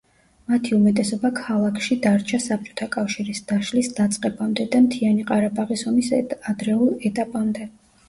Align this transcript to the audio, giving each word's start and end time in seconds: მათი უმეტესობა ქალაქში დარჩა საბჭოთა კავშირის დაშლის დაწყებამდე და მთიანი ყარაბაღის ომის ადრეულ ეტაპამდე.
მათი 0.51 0.71
უმეტესობა 0.77 1.29
ქალაქში 1.39 1.97
დარჩა 2.07 2.39
საბჭოთა 2.47 2.89
კავშირის 2.97 3.43
დაშლის 3.53 3.93
დაწყებამდე 4.01 4.69
და 4.75 4.85
მთიანი 4.89 5.29
ყარაბაღის 5.31 5.89
ომის 5.95 6.15
ადრეულ 6.27 6.95
ეტაპამდე. 7.15 7.75